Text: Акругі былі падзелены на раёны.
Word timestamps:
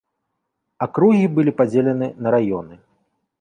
Акругі 0.85 1.25
былі 1.35 1.51
падзелены 1.61 2.07
на 2.23 2.33
раёны. 2.39 2.81